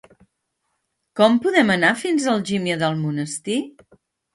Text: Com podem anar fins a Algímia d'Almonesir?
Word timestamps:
Com 1.21 1.37
podem 1.45 1.75
anar 1.75 1.95
fins 2.03 2.29
a 2.29 2.35
Algímia 2.37 2.83
d'Almonesir? 2.85 3.65